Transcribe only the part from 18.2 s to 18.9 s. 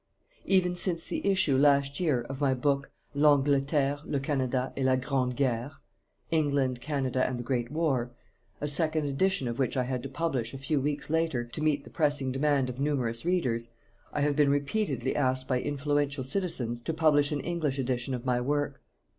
my work.